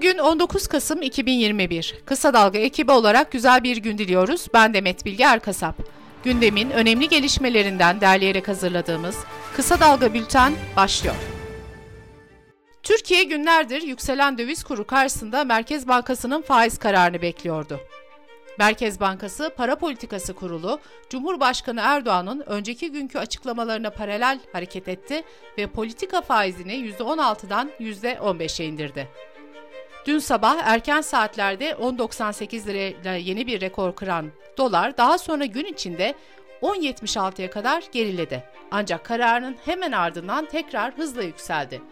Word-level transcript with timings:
Bugün 0.00 0.18
19 0.18 0.66
Kasım 0.66 1.02
2021. 1.02 1.94
Kısa 2.06 2.34
Dalga 2.34 2.58
ekibi 2.58 2.92
olarak 2.92 3.32
güzel 3.32 3.62
bir 3.62 3.76
gün 3.76 3.98
diliyoruz. 3.98 4.46
Ben 4.54 4.74
Demet 4.74 5.04
Bilge 5.04 5.24
Erkasap. 5.24 5.74
Gündemin 6.24 6.70
önemli 6.70 7.08
gelişmelerinden 7.08 8.00
derleyerek 8.00 8.48
hazırladığımız 8.48 9.16
Kısa 9.56 9.80
Dalga 9.80 10.14
Bülten 10.14 10.52
başlıyor. 10.76 11.14
Türkiye 12.82 13.24
günlerdir 13.24 13.82
yükselen 13.82 14.38
döviz 14.38 14.64
kuru 14.64 14.86
karşısında 14.86 15.44
Merkez 15.44 15.88
Bankası'nın 15.88 16.42
faiz 16.42 16.78
kararını 16.78 17.22
bekliyordu. 17.22 17.80
Merkez 18.58 19.00
Bankası 19.00 19.50
Para 19.56 19.76
Politikası 19.76 20.34
Kurulu, 20.34 20.80
Cumhurbaşkanı 21.10 21.80
Erdoğan'ın 21.80 22.42
önceki 22.46 22.92
günkü 22.92 23.18
açıklamalarına 23.18 23.90
paralel 23.90 24.40
hareket 24.52 24.88
etti 24.88 25.22
ve 25.58 25.66
politika 25.66 26.20
faizini 26.20 26.74
%16'dan 26.74 27.70
%15'e 27.80 28.66
indirdi. 28.66 29.08
Dün 30.06 30.18
sabah 30.18 30.58
erken 30.64 31.00
saatlerde 31.00 31.70
10.98 31.70 32.66
lirayla 32.66 33.14
yeni 33.14 33.46
bir 33.46 33.60
rekor 33.60 33.94
kıran 33.94 34.30
dolar 34.58 34.96
daha 34.96 35.18
sonra 35.18 35.44
gün 35.44 35.64
içinde 35.64 36.14
10.76'ya 36.62 37.50
kadar 37.50 37.84
geriledi. 37.92 38.44
Ancak 38.70 39.04
kararının 39.04 39.56
hemen 39.64 39.92
ardından 39.92 40.46
tekrar 40.46 40.98
hızla 40.98 41.22
yükseldi. 41.22 41.82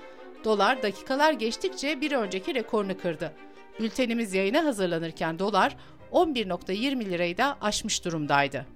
Dolar 0.44 0.82
dakikalar 0.82 1.32
geçtikçe 1.32 2.00
bir 2.00 2.12
önceki 2.12 2.54
rekorunu 2.54 2.98
kırdı. 2.98 3.32
Bültenimiz 3.80 4.34
yayına 4.34 4.64
hazırlanırken 4.64 5.38
dolar 5.38 5.76
11.20 6.12 7.04
lirayı 7.04 7.38
da 7.38 7.56
aşmış 7.60 8.04
durumdaydı. 8.04 8.66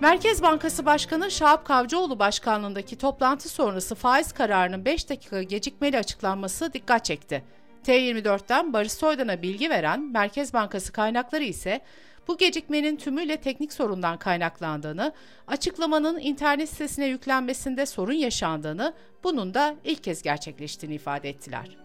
Merkez 0.00 0.42
Bankası 0.42 0.86
Başkanı 0.86 1.30
Şahap 1.30 1.64
Kavcıoğlu 1.64 2.18
başkanlığındaki 2.18 2.98
toplantı 2.98 3.48
sonrası 3.48 3.94
faiz 3.94 4.32
kararının 4.32 4.84
5 4.84 5.10
dakika 5.10 5.42
gecikmeli 5.42 5.98
açıklanması 5.98 6.72
dikkat 6.72 7.04
çekti. 7.04 7.44
T24'ten 7.84 8.72
Barış 8.72 8.92
Soydan'a 8.92 9.42
bilgi 9.42 9.70
veren 9.70 10.00
Merkez 10.00 10.54
Bankası 10.54 10.92
kaynakları 10.92 11.44
ise 11.44 11.80
bu 12.28 12.38
gecikmenin 12.38 12.96
tümüyle 12.96 13.36
teknik 13.36 13.72
sorundan 13.72 14.18
kaynaklandığını, 14.18 15.12
açıklamanın 15.46 16.18
internet 16.18 16.68
sitesine 16.68 17.06
yüklenmesinde 17.06 17.86
sorun 17.86 18.12
yaşandığını, 18.12 18.94
bunun 19.24 19.54
da 19.54 19.74
ilk 19.84 20.04
kez 20.04 20.22
gerçekleştiğini 20.22 20.94
ifade 20.94 21.28
ettiler. 21.28 21.76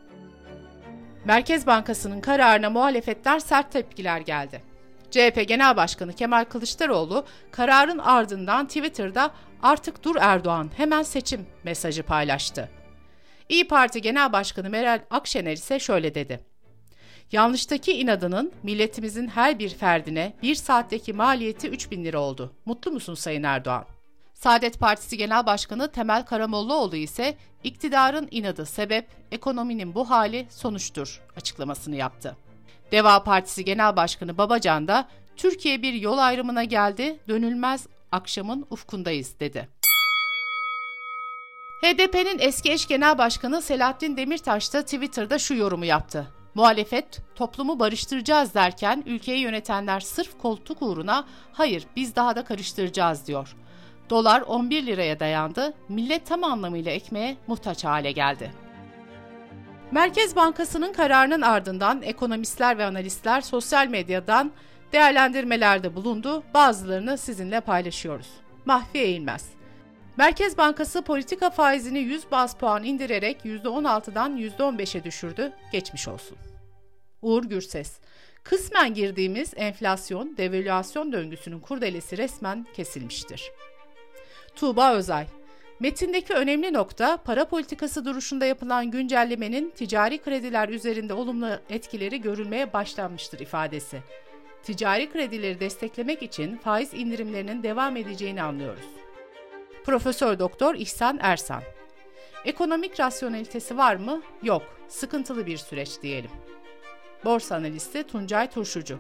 Merkez 1.25 1.67
Bankası'nın 1.67 2.22
kararına 2.22 2.70
muhalefetler 2.70 3.39
sert 3.39 3.72
tepkiler 3.72 4.22
geldi. 4.22 4.61
CHP 5.11 5.47
Genel 5.47 5.77
Başkanı 5.77 6.14
Kemal 6.14 6.45
Kılıçdaroğlu 6.45 7.25
kararın 7.52 7.97
ardından 7.97 8.67
Twitter'da 8.67 9.31
artık 9.64 10.03
dur 10.03 10.16
Erdoğan 10.20 10.70
hemen 10.77 11.03
seçim 11.03 11.45
mesajı 11.64 12.03
paylaştı. 12.03 12.70
İyi 13.50 13.67
Parti 13.67 14.02
Genel 14.02 14.33
Başkanı 14.33 14.69
Meral 14.69 15.02
Akşener 15.09 15.53
ise 15.53 15.80
şöyle 15.80 16.16
dedi. 16.16 16.39
Yanlıştaki 17.31 17.92
inadının 17.92 18.52
milletimizin 18.64 19.28
her 19.28 19.59
bir 19.59 19.69
ferdine 19.69 20.33
bir 20.42 20.55
saatteki 20.55 21.14
maliyeti 21.14 21.70
3 21.70 21.92
bin 21.92 22.05
lira 22.05 22.20
oldu. 22.20 22.53
Mutlu 22.66 22.92
musun 22.92 23.14
Sayın 23.14 23.44
Erdoğan? 23.44 23.86
Saadet 24.33 24.80
Partisi 24.80 25.17
Genel 25.17 25.45
Başkanı 25.45 25.92
Temel 25.92 26.25
Karamollaoğlu 26.25 26.95
ise 26.95 27.38
iktidarın 27.64 28.27
inadı 28.31 28.66
sebep, 28.66 29.08
ekonominin 29.31 29.95
bu 29.95 30.09
hali 30.09 30.47
sonuçtur 30.50 31.22
açıklamasını 31.36 31.95
yaptı. 31.95 32.38
Deva 32.92 33.23
Partisi 33.23 33.66
Genel 33.66 33.95
Başkanı 33.95 34.38
Babacan 34.38 34.88
da 34.88 35.08
Türkiye 35.38 35.81
bir 35.81 35.94
yol 35.94 36.17
ayrımına 36.17 36.64
geldi, 36.64 37.20
dönülmez 37.27 37.88
akşamın 38.11 38.66
ufkundayız 38.70 39.39
dedi. 39.39 39.78
HDP'nin 41.81 42.39
eski 42.39 42.72
eş 42.72 42.88
genel 42.88 43.17
başkanı 43.17 43.61
Selahattin 43.61 44.17
Demirtaş 44.17 44.73
da 44.73 44.81
Twitter'da 44.81 45.39
şu 45.39 45.53
yorumu 45.53 45.86
yaptı. 45.86 46.27
Muhalefet 46.55 47.21
toplumu 47.36 47.80
barıştıracağız 47.80 48.53
derken 48.53 49.03
ülkeyi 49.05 49.39
yönetenler 49.39 49.99
sırf 49.99 50.38
koltuk 50.38 50.81
uğruna 50.81 51.25
hayır 51.53 51.88
biz 51.95 52.15
daha 52.15 52.36
da 52.36 52.43
karıştıracağız 52.43 53.27
diyor. 53.27 53.55
Dolar 54.09 54.42
11 54.42 54.86
liraya 54.86 55.20
dayandı, 55.20 55.73
millet 55.89 56.26
tam 56.26 56.43
anlamıyla 56.43 56.92
ekmeğe 56.92 57.37
muhtaç 57.48 57.86
hale 57.86 58.11
geldi. 58.11 58.52
Merkez 59.92 60.36
Bankası'nın 60.36 60.93
kararının 60.93 61.42
ardından 61.42 62.02
ekonomistler 62.02 62.77
ve 62.77 62.86
analistler 62.86 63.42
sosyal 63.42 63.87
medyadan 63.87 64.52
değerlendirmelerde 64.93 65.95
bulundu. 65.95 66.43
Bazılarını 66.54 67.17
sizinle 67.17 67.59
paylaşıyoruz. 67.59 68.27
Mahfi 68.65 68.98
Eğilmez 68.98 69.58
Merkez 70.19 70.57
Bankası 70.57 71.02
politika 71.02 71.49
faizini 71.49 71.99
100 71.99 72.31
baz 72.31 72.57
puan 72.57 72.83
indirerek 72.83 73.45
%16'dan 73.45 74.37
%15'e 74.37 75.03
düşürdü. 75.03 75.53
Geçmiş 75.71 76.07
olsun. 76.07 76.37
Uğur 77.21 77.43
Gürses 77.43 77.99
Kısmen 78.43 78.93
girdiğimiz 78.93 79.53
enflasyon, 79.55 80.37
devalüasyon 80.37 81.11
döngüsünün 81.11 81.59
kurdelesi 81.59 82.17
resmen 82.17 82.65
kesilmiştir. 82.73 83.52
Tuğba 84.55 84.93
Özay 84.93 85.25
Metindeki 85.80 86.33
önemli 86.33 86.73
nokta 86.73 87.17
para 87.17 87.45
politikası 87.45 88.05
duruşunda 88.05 88.45
yapılan 88.45 88.91
güncellemenin 88.91 89.69
ticari 89.69 90.17
krediler 90.17 90.69
üzerinde 90.69 91.13
olumlu 91.13 91.49
etkileri 91.69 92.21
görülmeye 92.21 92.73
başlanmıştır 92.73 93.39
ifadesi. 93.39 93.99
Ticari 94.63 95.11
kredileri 95.11 95.59
desteklemek 95.59 96.23
için 96.23 96.57
faiz 96.57 96.93
indirimlerinin 96.93 97.63
devam 97.63 97.97
edeceğini 97.97 98.41
anlıyoruz. 98.41 99.08
Profesör 99.86 100.40
Doktor 100.40 100.76
İhsan 100.76 101.20
Ersan. 101.22 101.64
Ekonomik 102.45 103.00
rasyonelitesi 103.00 103.78
var 103.78 103.95
mı? 103.95 104.22
Yok. 104.44 104.64
Sıkıntılı 104.88 105.45
bir 105.45 105.58
süreç 105.58 106.02
diyelim. 106.02 106.32
Borsa 107.26 107.56
analisti 107.56 108.04
Tuncay 108.04 108.50
Turşucu. 108.50 109.00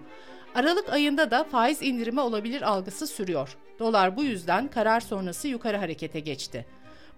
Aralık 0.55 0.89
ayında 0.89 1.31
da 1.31 1.43
faiz 1.43 1.81
indirimi 1.81 2.19
olabilir 2.19 2.61
algısı 2.61 3.07
sürüyor. 3.07 3.57
Dolar 3.79 4.17
bu 4.17 4.23
yüzden 4.23 4.67
karar 4.67 4.99
sonrası 4.99 5.47
yukarı 5.47 5.77
harekete 5.77 6.19
geçti. 6.19 6.65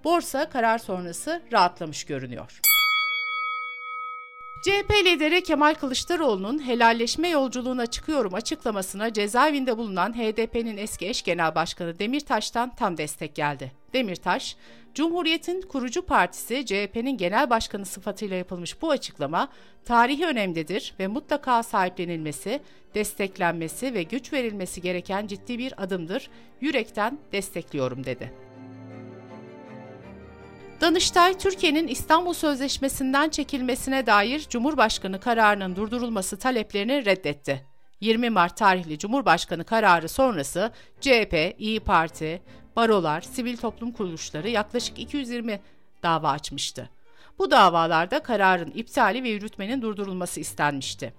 Borsa 0.04 0.50
karar 0.50 0.78
sonrası 0.78 1.42
rahatlamış 1.52 2.04
görünüyor. 2.04 2.71
CHP 4.62 4.92
lideri 5.06 5.44
Kemal 5.44 5.74
Kılıçdaroğlu'nun 5.74 6.68
helalleşme 6.68 7.30
yolculuğuna 7.30 7.86
çıkıyorum 7.86 8.34
açıklamasına 8.34 9.14
cezaevinde 9.14 9.78
bulunan 9.78 10.14
HDP'nin 10.14 10.78
eski 10.78 11.08
eş 11.08 11.22
genel 11.22 11.56
başkanı 11.56 12.00
Demirtaş'tan 12.00 12.76
tam 12.76 12.98
destek 12.98 13.36
geldi. 13.36 13.72
Demirtaş, 13.94 14.56
Cumhuriyet'in 14.96 15.62
kurucu 15.62 16.02
partisi 16.02 16.66
CHP'nin 16.66 17.18
genel 17.18 17.50
başkanı 17.50 17.86
sıfatıyla 17.86 18.36
yapılmış 18.36 18.82
bu 18.82 18.92
açıklama 18.92 19.50
tarihi 19.86 20.26
önemlidir 20.26 20.94
ve 21.00 21.08
mutlaka 21.08 21.64
sahiplenilmesi, 21.64 22.60
desteklenmesi 22.96 23.94
ve 23.94 24.04
güç 24.04 24.34
verilmesi 24.34 24.82
gereken 24.82 25.28
ciddi 25.28 25.58
bir 25.58 25.84
adımdır. 25.84 26.30
Yürekten 26.62 27.20
destekliyorum 27.32 28.06
dedi. 28.06 28.50
Danıştay, 30.81 31.38
Türkiye'nin 31.38 31.88
İstanbul 31.88 32.34
Sözleşmesi'nden 32.34 33.30
çekilmesine 33.30 34.06
dair 34.06 34.40
Cumhurbaşkanı 34.50 35.19
kararının 35.19 35.75
durdurulması 35.75 36.40
taleplerini 36.40 37.06
reddetti. 37.06 37.66
20 38.00 38.30
Mart 38.30 38.58
tarihli 38.58 39.00
Cumhurbaşkanı 39.00 39.64
kararı 39.64 40.09
sonrası 40.09 40.72
CHP, 41.02 41.56
İyi 41.58 41.80
Parti, 41.80 42.42
barolar, 42.75 43.22
sivil 43.22 43.58
toplum 43.58 43.92
kuruluşları 43.92 44.50
yaklaşık 44.50 45.00
220 45.00 45.62
dava 46.03 46.30
açmıştı. 46.30 46.90
Bu 47.40 47.52
davalarda 47.52 48.24
kararın 48.24 48.72
iptali 48.72 49.24
ve 49.24 49.30
yürütmenin 49.30 49.81
durdurulması 49.81 50.40
istenmişti. 50.40 51.13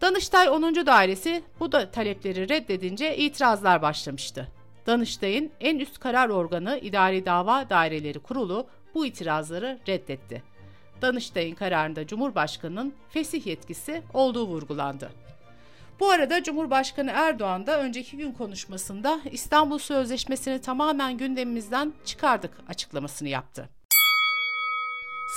Danıştay 0.00 0.48
10. 0.48 0.62
Dairesi 0.62 1.42
bu 1.60 1.72
da 1.72 1.90
talepleri 1.90 2.48
reddedince 2.48 3.16
itirazlar 3.16 3.82
başlamıştı. 3.82 4.48
Danıştay'ın 4.86 5.50
en 5.60 5.78
üst 5.78 5.98
karar 5.98 6.28
organı 6.28 6.78
İdari 6.78 7.26
Dava 7.26 7.70
Daireleri 7.70 8.18
Kurulu 8.18 8.66
bu 8.94 9.06
itirazları 9.06 9.78
reddetti. 9.88 10.42
Danıştay'ın 11.02 11.54
kararında 11.54 12.06
Cumhurbaşkanı'nın 12.06 12.94
fesih 13.10 13.46
yetkisi 13.46 14.02
olduğu 14.14 14.46
vurgulandı. 14.46 15.10
Bu 16.00 16.10
arada 16.10 16.42
Cumhurbaşkanı 16.42 17.10
Erdoğan 17.14 17.66
da 17.66 17.80
önceki 17.80 18.16
gün 18.16 18.32
konuşmasında 18.32 19.20
İstanbul 19.30 19.78
Sözleşmesi'ni 19.78 20.60
tamamen 20.60 21.18
gündemimizden 21.18 21.92
çıkardık 22.04 22.52
açıklamasını 22.68 23.28
yaptı. 23.28 23.68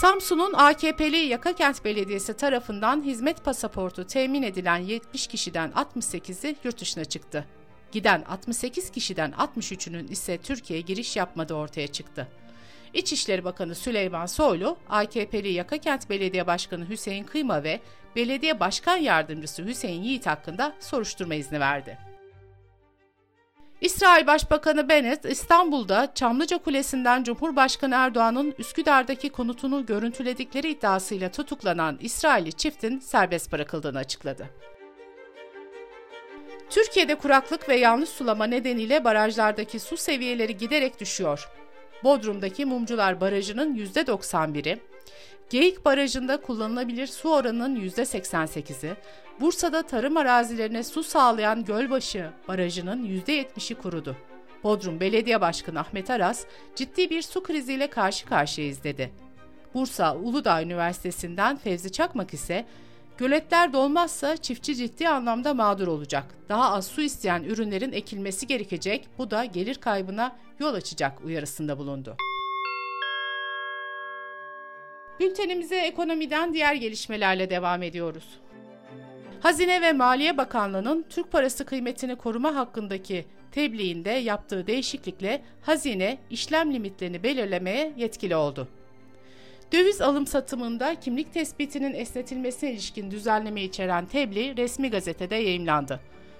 Samsun'un 0.01 0.53
AKP'li 0.53 1.17
Yakakent 1.17 1.85
Belediyesi 1.85 2.33
tarafından 2.33 3.03
hizmet 3.03 3.45
pasaportu 3.45 4.07
temin 4.07 4.43
edilen 4.43 4.77
70 4.77 5.27
kişiden 5.27 5.71
68'i 5.71 6.55
yurt 6.63 6.81
dışına 6.81 7.05
çıktı. 7.05 7.45
Giden 7.91 8.21
68 8.21 8.89
kişiden 8.89 9.31
63'ünün 9.31 10.07
ise 10.07 10.37
Türkiye'ye 10.37 10.81
giriş 10.81 11.15
yapmadığı 11.15 11.53
ortaya 11.53 11.87
çıktı. 11.87 12.27
İçişleri 12.93 13.43
Bakanı 13.43 13.75
Süleyman 13.75 14.25
Soylu, 14.25 14.77
AKP'li 14.89 15.51
Yakakent 15.51 16.09
Belediye 16.09 16.47
Başkanı 16.47 16.89
Hüseyin 16.89 17.23
Kıyma 17.23 17.63
ve 17.63 17.79
Belediye 18.15 18.59
Başkan 18.59 18.97
Yardımcısı 18.97 19.65
Hüseyin 19.65 20.03
Yiğit 20.03 20.25
hakkında 20.25 20.73
soruşturma 20.79 21.35
izni 21.35 21.59
verdi. 21.59 21.97
İsrail 23.81 24.27
Başbakanı 24.27 24.89
Bennett 24.89 25.25
İstanbul'da 25.25 26.13
Çamlıca 26.15 26.57
Kulesi'nden 26.57 27.23
Cumhurbaşkanı 27.23 27.95
Erdoğan'ın 27.95 28.53
Üsküdar'daki 28.57 29.29
konutunu 29.29 29.85
görüntüledikleri 29.85 30.69
iddiasıyla 30.69 31.31
tutuklanan 31.31 31.97
İsrailli 32.01 32.53
çiftin 32.53 32.99
serbest 32.99 33.51
bırakıldığını 33.51 33.97
açıkladı. 33.97 34.49
Türkiye'de 36.69 37.15
kuraklık 37.15 37.69
ve 37.69 37.75
yanlış 37.75 38.09
sulama 38.09 38.45
nedeniyle 38.45 39.03
barajlardaki 39.03 39.79
su 39.79 39.97
seviyeleri 39.97 40.57
giderek 40.57 40.99
düşüyor. 40.99 41.49
Bodrum'daki 42.03 42.65
Mumcular 42.65 43.21
Barajı'nın 43.21 43.75
%91'i, 43.75 44.79
Geyik 45.49 45.85
Barajı'nda 45.85 46.41
kullanılabilir 46.41 47.07
su 47.07 47.29
oranının 47.29 47.75
%88'i, 47.75 48.95
Bursa'da 49.39 49.81
tarım 49.81 50.17
arazilerine 50.17 50.83
su 50.83 51.03
sağlayan 51.03 51.65
Gölbaşı 51.65 52.29
Barajı'nın 52.47 53.05
%70'i 53.05 53.75
kurudu. 53.75 54.15
Bodrum 54.63 54.99
Belediye 54.99 55.41
Başkanı 55.41 55.79
Ahmet 55.79 56.09
Aras, 56.09 56.45
ciddi 56.75 57.09
bir 57.09 57.21
su 57.21 57.43
kriziyle 57.43 57.87
karşı 57.87 58.25
karşıyayız 58.25 58.83
dedi. 58.83 59.11
Bursa 59.73 60.15
Uludağ 60.15 60.61
Üniversitesi'nden 60.61 61.57
Fevzi 61.57 61.91
Çakmak 61.91 62.33
ise, 62.33 62.65
Göletler 63.17 63.73
dolmazsa 63.73 64.37
çiftçi 64.37 64.75
ciddi 64.75 65.09
anlamda 65.09 65.53
mağdur 65.53 65.87
olacak. 65.87 66.25
Daha 66.49 66.73
az 66.73 66.87
su 66.87 67.01
isteyen 67.01 67.43
ürünlerin 67.43 67.91
ekilmesi 67.91 68.47
gerekecek, 68.47 69.07
bu 69.17 69.31
da 69.31 69.45
gelir 69.45 69.75
kaybına 69.75 70.35
yol 70.59 70.73
açacak 70.73 71.25
uyarısında 71.25 71.77
bulundu. 71.77 72.15
Bültenimize 75.19 75.75
ekonomiden 75.75 76.53
diğer 76.53 76.75
gelişmelerle 76.75 77.49
devam 77.49 77.83
ediyoruz. 77.83 78.39
Hazine 79.39 79.81
ve 79.81 79.93
Maliye 79.93 80.37
Bakanlığı'nın 80.37 81.05
Türk 81.09 81.31
parası 81.31 81.65
kıymetini 81.65 82.15
koruma 82.15 82.55
hakkındaki 82.55 83.25
tebliğinde 83.51 84.09
yaptığı 84.09 84.67
değişiklikle 84.67 85.41
hazine 85.61 86.17
işlem 86.29 86.73
limitlerini 86.73 87.23
belirlemeye 87.23 87.93
yetkili 87.97 88.35
oldu. 88.35 88.67
Döviz 89.71 90.01
alım 90.01 90.27
satımında 90.27 90.95
kimlik 90.95 91.33
tespitinin 91.33 91.93
esnetilmesine 91.93 92.71
ilişkin 92.71 93.11
düzenleme 93.11 93.63
içeren 93.63 94.05
tebliğ 94.05 94.57
resmi 94.57 94.89
gazetede 94.89 95.35
yayımlandı. 95.35 95.99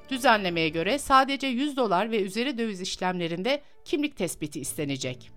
Düzenlemeye 0.10 0.70
göre 0.70 1.00
sadece 1.00 1.48
100 1.48 1.78
dolar 1.78 2.12
ve 2.12 2.22
üzeri 2.22 2.58
döviz 2.58 2.82
işlemlerinde 2.82 3.62
kimlik 3.86 4.18
tespiti 4.18 4.60
istenecek. 4.60 5.32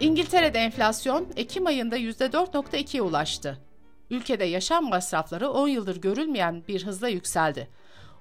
İngiltere'de 0.00 0.58
enflasyon 0.58 1.26
Ekim 1.36 1.66
ayında 1.66 1.98
%4.2'ye 1.98 3.02
ulaştı. 3.02 3.58
Ülkede 4.10 4.44
yaşam 4.44 4.88
masrafları 4.88 5.50
10 5.50 5.68
yıldır 5.68 6.00
görülmeyen 6.00 6.62
bir 6.68 6.86
hızla 6.86 7.08
yükseldi. 7.08 7.68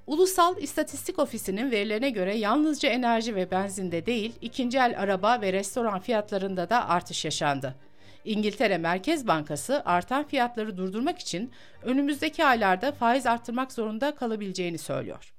Ulusal 0.07 0.57
İstatistik 0.57 1.19
Ofisi'nin 1.19 1.71
verilerine 1.71 2.09
göre 2.09 2.37
yalnızca 2.37 2.89
enerji 2.89 3.35
ve 3.35 3.51
benzinde 3.51 4.05
değil, 4.05 4.33
ikinci 4.41 4.77
el 4.77 4.99
araba 4.99 5.41
ve 5.41 5.53
restoran 5.53 5.99
fiyatlarında 5.99 6.69
da 6.69 6.89
artış 6.89 7.25
yaşandı. 7.25 7.75
İngiltere 8.25 8.77
Merkez 8.77 9.27
Bankası 9.27 9.81
artan 9.85 10.23
fiyatları 10.23 10.77
durdurmak 10.77 11.19
için 11.19 11.51
önümüzdeki 11.83 12.45
aylarda 12.45 12.91
faiz 12.91 13.25
arttırmak 13.25 13.71
zorunda 13.71 14.15
kalabileceğini 14.15 14.77
söylüyor. 14.77 15.33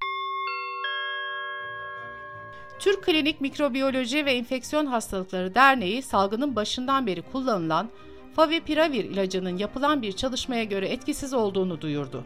Türk 2.78 3.04
Klinik 3.04 3.40
Mikrobiyoloji 3.40 4.26
ve 4.26 4.32
Enfeksiyon 4.32 4.86
Hastalıkları 4.86 5.54
Derneği 5.54 6.02
salgının 6.02 6.56
başından 6.56 7.06
beri 7.06 7.22
kullanılan 7.22 7.90
Favipiravir 8.36 9.04
ilacının 9.04 9.58
yapılan 9.58 10.02
bir 10.02 10.12
çalışmaya 10.12 10.64
göre 10.64 10.88
etkisiz 10.88 11.34
olduğunu 11.34 11.80
duyurdu. 11.80 12.24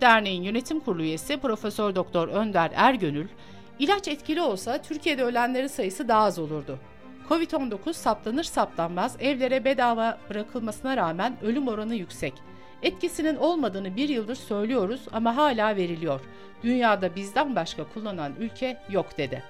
Derneğin 0.00 0.42
yönetim 0.42 0.80
kurulu 0.80 1.02
üyesi 1.02 1.36
Profesör 1.36 1.94
Doktor 1.94 2.28
Önder 2.28 2.72
Ergönül, 2.74 3.28
ilaç 3.78 4.08
etkili 4.08 4.40
olsa 4.40 4.82
Türkiye'de 4.82 5.24
ölenlerin 5.24 5.66
sayısı 5.66 6.08
daha 6.08 6.22
az 6.22 6.38
olurdu. 6.38 6.78
Covid-19 7.28 7.92
saptanır 7.92 8.44
saptanmaz 8.44 9.16
evlere 9.20 9.64
bedava 9.64 10.18
bırakılmasına 10.30 10.96
rağmen 10.96 11.36
ölüm 11.42 11.68
oranı 11.68 11.94
yüksek. 11.94 12.34
Etkisinin 12.82 13.36
olmadığını 13.36 13.96
bir 13.96 14.08
yıldır 14.08 14.34
söylüyoruz 14.34 15.00
ama 15.12 15.36
hala 15.36 15.76
veriliyor. 15.76 16.20
Dünyada 16.62 17.16
bizden 17.16 17.56
başka 17.56 17.84
kullanan 17.84 18.32
ülke 18.38 18.82
yok 18.90 19.18
dedi. 19.18 19.42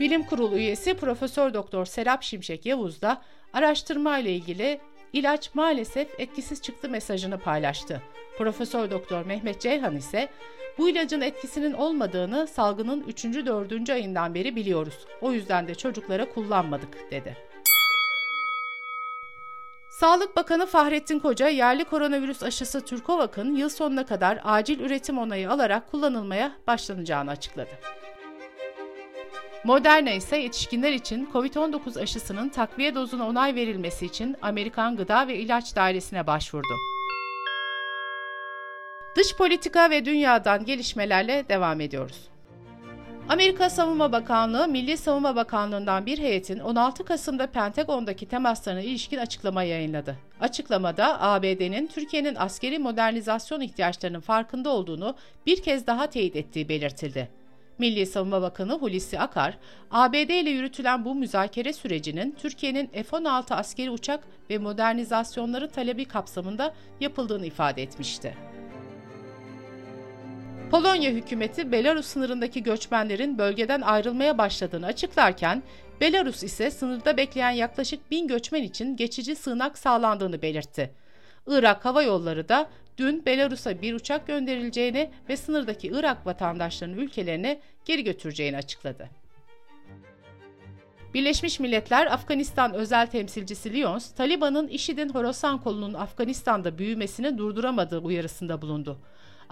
Bilim 0.00 0.22
Kurulu 0.26 0.56
üyesi 0.56 0.94
Profesör 0.94 1.54
Doktor 1.54 1.84
Serap 1.84 2.22
Şimşek 2.22 2.66
Yavuz 2.66 3.02
da 3.02 3.22
araştırma 3.52 4.18
ile 4.18 4.32
ilgili 4.32 4.80
ilaç 5.12 5.54
maalesef 5.54 6.20
etkisiz 6.20 6.62
çıktı 6.62 6.88
mesajını 6.88 7.38
paylaştı. 7.38 8.02
Profesör 8.38 8.90
Doktor 8.90 9.26
Mehmet 9.26 9.60
Ceyhan 9.60 9.96
ise 9.96 10.28
bu 10.78 10.88
ilacın 10.88 11.20
etkisinin 11.20 11.72
olmadığını 11.72 12.46
salgının 12.46 13.04
3. 13.08 13.24
4. 13.24 13.90
ayından 13.90 14.34
beri 14.34 14.56
biliyoruz. 14.56 15.06
O 15.20 15.32
yüzden 15.32 15.68
de 15.68 15.74
çocuklara 15.74 16.28
kullanmadık 16.28 17.10
dedi. 17.10 17.36
Sağlık 19.90 20.36
Bakanı 20.36 20.66
Fahrettin 20.66 21.18
Koca, 21.18 21.48
yerli 21.48 21.84
koronavirüs 21.84 22.42
aşısı 22.42 22.84
Türkovak'ın 22.84 23.56
yıl 23.56 23.68
sonuna 23.68 24.06
kadar 24.06 24.40
acil 24.44 24.80
üretim 24.80 25.18
onayı 25.18 25.50
alarak 25.50 25.90
kullanılmaya 25.90 26.52
başlanacağını 26.66 27.30
açıkladı. 27.30 27.70
Moderna 29.64 30.10
ise 30.10 30.36
yetişkinler 30.36 30.92
için 30.92 31.28
COVID-19 31.32 32.00
aşısının 32.00 32.48
takviye 32.48 32.94
dozuna 32.94 33.28
onay 33.28 33.54
verilmesi 33.54 34.06
için 34.06 34.36
Amerikan 34.42 34.96
Gıda 34.96 35.28
ve 35.28 35.36
İlaç 35.36 35.76
Dairesi'ne 35.76 36.26
başvurdu. 36.26 36.91
Dış 39.16 39.36
politika 39.36 39.90
ve 39.90 40.04
dünyadan 40.04 40.64
gelişmelerle 40.64 41.44
devam 41.48 41.80
ediyoruz. 41.80 42.28
Amerika 43.28 43.70
Savunma 43.70 44.12
Bakanlığı, 44.12 44.68
Milli 44.68 44.96
Savunma 44.96 45.36
Bakanlığı'ndan 45.36 46.06
bir 46.06 46.18
heyetin 46.18 46.58
16 46.58 47.04
Kasım'da 47.04 47.46
Pentagon'daki 47.46 48.26
temaslarına 48.26 48.80
ilişkin 48.80 49.18
açıklama 49.18 49.62
yayınladı. 49.62 50.16
Açıklamada 50.40 51.22
ABD'nin 51.22 51.86
Türkiye'nin 51.86 52.34
askeri 52.34 52.78
modernizasyon 52.78 53.60
ihtiyaçlarının 53.60 54.20
farkında 54.20 54.70
olduğunu 54.70 55.16
bir 55.46 55.62
kez 55.62 55.86
daha 55.86 56.06
teyit 56.06 56.36
ettiği 56.36 56.68
belirtildi. 56.68 57.28
Milli 57.78 58.06
Savunma 58.06 58.42
Bakanı 58.42 58.72
Hulusi 58.72 59.18
Akar, 59.18 59.58
ABD 59.90 60.14
ile 60.14 60.50
yürütülen 60.50 61.04
bu 61.04 61.14
müzakere 61.14 61.72
sürecinin 61.72 62.36
Türkiye'nin 62.38 62.86
F-16 62.86 63.54
askeri 63.54 63.90
uçak 63.90 64.24
ve 64.50 64.58
modernizasyonları 64.58 65.70
talebi 65.70 66.04
kapsamında 66.04 66.74
yapıldığını 67.00 67.46
ifade 67.46 67.82
etmişti. 67.82 68.36
Polonya 70.72 71.10
hükümeti 71.10 71.72
Belarus 71.72 72.06
sınırındaki 72.06 72.62
göçmenlerin 72.62 73.38
bölgeden 73.38 73.80
ayrılmaya 73.80 74.38
başladığını 74.38 74.86
açıklarken, 74.86 75.62
Belarus 76.00 76.42
ise 76.42 76.70
sınırda 76.70 77.16
bekleyen 77.16 77.50
yaklaşık 77.50 78.10
bin 78.10 78.28
göçmen 78.28 78.62
için 78.62 78.96
geçici 78.96 79.36
sığınak 79.36 79.78
sağlandığını 79.78 80.42
belirtti. 80.42 80.90
Irak 81.46 81.84
Hava 81.84 82.02
Yolları 82.02 82.48
da 82.48 82.70
dün 82.98 83.26
Belarus'a 83.26 83.82
bir 83.82 83.94
uçak 83.94 84.26
gönderileceğini 84.26 85.10
ve 85.28 85.36
sınırdaki 85.36 85.88
Irak 85.88 86.26
vatandaşlarının 86.26 86.96
ülkelerine 86.96 87.60
geri 87.84 88.04
götüreceğini 88.04 88.56
açıkladı. 88.56 89.08
Birleşmiş 91.14 91.60
Milletler 91.60 92.06
Afganistan 92.06 92.74
özel 92.74 93.06
temsilcisi 93.06 93.72
Lyons, 93.72 94.12
Taliban'ın 94.12 94.68
IŞİD'in 94.68 95.08
Horasan 95.08 95.62
kolunun 95.62 95.94
Afganistan'da 95.94 96.78
büyümesini 96.78 97.38
durduramadığı 97.38 97.98
uyarısında 97.98 98.62
bulundu. 98.62 98.98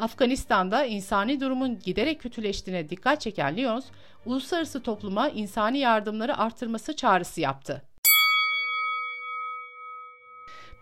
Afganistan'da 0.00 0.85
insani 0.85 1.40
durumun 1.40 1.78
giderek 1.78 2.21
kötüleştiğine 2.21 2.88
dikkat 2.90 3.21
çeken 3.21 3.57
Lyons, 3.57 3.85
uluslararası 4.26 4.83
topluma 4.83 5.28
insani 5.28 5.78
yardımları 5.78 6.38
artırması 6.38 6.97
çağrısı 6.97 7.40
yaptı. 7.40 7.83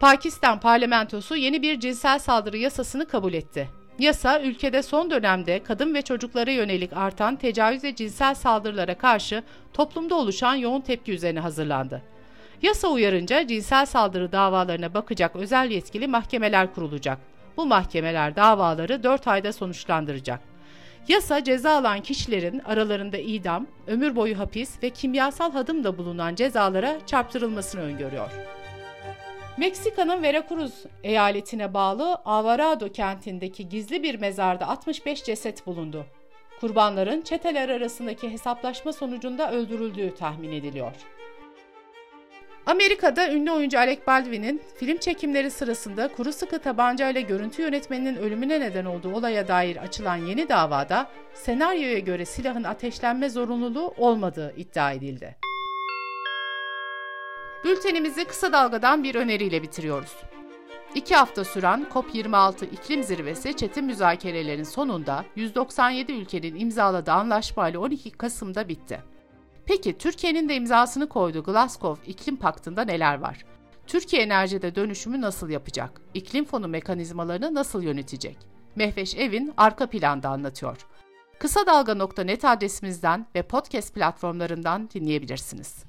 Pakistan 0.01 0.61
parlamentosu 0.61 1.37
yeni 1.37 1.63
bir 1.63 1.81
cinsel 1.81 2.19
saldırı 2.19 2.57
yasasını 2.57 3.09
kabul 3.09 3.33
etti. 3.33 3.69
Yasa, 3.99 4.41
ülkede 4.41 4.83
son 4.83 5.11
dönemde 5.11 5.63
kadın 5.63 5.95
ve 5.95 6.03
çocuklara 6.03 6.51
yönelik 6.51 6.93
artan 6.93 7.37
tecavüz 7.37 7.85
ve 7.85 7.95
cinsel 7.95 8.35
saldırılara 8.35 8.99
karşı 8.99 9.43
toplumda 9.73 10.15
oluşan 10.15 10.55
yoğun 10.55 10.81
tepki 10.81 11.13
üzerine 11.13 11.41
hazırlandı. 11.41 12.03
Yasa 12.63 12.89
uyarınca 12.89 13.47
cinsel 13.47 13.87
saldırı 13.87 14.33
davalarına 14.33 14.95
bakacak 14.95 15.37
özel 15.37 15.71
yetkili 15.71 16.07
mahkemeler 16.07 16.75
kurulacak. 16.75 17.19
Bu 17.59 17.67
mahkemeler 17.67 18.37
davaları 18.37 19.03
4 19.03 19.29
ayda 19.29 19.53
sonuçlandıracak. 19.53 20.41
Yasa 21.09 21.45
ceza 21.45 21.71
alan 21.71 22.01
kişilerin 22.01 22.59
aralarında 22.59 23.19
idam, 23.19 23.67
ömür 23.87 24.17
boyu 24.17 24.39
hapis 24.39 24.83
ve 24.83 24.91
kimyasal 24.91 25.53
hadım 25.53 25.85
da 25.85 25.99
bulunan 25.99 26.35
cezalara 26.35 27.07
çarptırılmasını 27.07 27.81
öngörüyor. 27.81 28.31
Meksika'nın 29.57 30.23
Veracruz 30.23 30.85
eyaletine 31.03 31.75
bağlı 31.75 32.19
Alvarado 32.25 32.93
kentindeki 32.93 33.69
gizli 33.69 34.03
bir 34.03 34.21
mezarda 34.21 34.69
65 34.69 35.25
ceset 35.25 35.67
bulundu. 35.67 36.07
Kurbanların 36.61 37.23
çeteler 37.23 37.69
arasındaki 37.69 38.31
hesaplaşma 38.31 38.93
sonucunda 38.93 39.53
öldürüldüğü 39.53 40.15
tahmin 40.15 40.53
ediliyor. 40.53 40.93
Amerika'da 42.69 43.33
ünlü 43.33 43.51
oyuncu 43.51 43.79
Alec 43.79 44.01
Baldwin'in 44.07 44.63
film 44.77 44.99
çekimleri 44.99 45.51
sırasında 45.51 46.09
kuru 46.09 46.33
sıkı 46.33 46.59
tabancayla 46.59 47.21
görüntü 47.21 47.63
yönetmeninin 47.63 48.17
ölümüne 48.17 48.61
neden 48.61 48.85
olduğu 48.85 49.15
olaya 49.15 49.49
dair 49.49 49.77
açılan 49.77 50.17
yeni 50.17 50.49
davada 50.49 51.11
senaryoya 51.35 51.99
göre 51.99 52.25
silahın 52.25 52.65
ateşlenme 52.65 53.29
zorunluluğu 53.29 53.95
olmadığı 53.97 54.55
iddia 54.57 54.93
edildi. 54.93 55.37
Bültenimizi 57.65 58.25
kısa 58.25 58.53
dalgadan 58.53 59.05
bir 59.05 59.15
öneriyle 59.15 59.63
bitiriyoruz. 59.63 60.17
İki 60.95 61.15
hafta 61.15 61.45
süren 61.45 61.87
COP26 61.93 62.65
iklim 62.65 63.03
zirvesi 63.03 63.57
çetin 63.57 63.85
müzakerelerin 63.85 64.65
sonunda 64.65 65.25
197 65.37 66.13
ülkenin 66.13 66.61
imzaladığı 66.61 67.13
anlaşmayla 67.13 67.81
12 67.81 68.11
Kasım'da 68.11 68.69
bitti. 68.69 69.18
Peki 69.69 69.99
Türkiye'nin 69.99 70.49
de 70.49 70.55
imzasını 70.57 71.09
koyduğu 71.09 71.43
Glasgow 71.43 72.11
İklim 72.11 72.37
Paktı'nda 72.37 72.85
neler 72.85 73.19
var? 73.19 73.45
Türkiye 73.87 74.23
enerjide 74.23 74.75
dönüşümü 74.75 75.21
nasıl 75.21 75.49
yapacak? 75.49 76.01
İklim 76.15 76.45
fonu 76.45 76.69
mekanizmalarını 76.69 77.55
nasıl 77.55 77.83
yönetecek? 77.83 78.37
Mehveş 78.77 79.15
Evin 79.15 79.55
arka 79.57 79.87
planda 79.87 80.29
anlatıyor. 80.29 80.77
Kısa 81.39 81.67
Dalga.net 81.67 82.45
adresimizden 82.45 83.27
ve 83.35 83.43
podcast 83.43 83.95
platformlarından 83.95 84.91
dinleyebilirsiniz. 84.95 85.85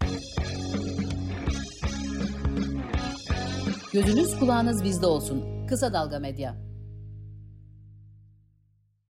Gözünüz 3.94 4.40
kulağınız 4.40 4.84
bizde 4.84 5.06
olsun. 5.06 5.68
Kısa 5.68 5.94
Dalga 5.94 6.20
Medya. 6.20 6.69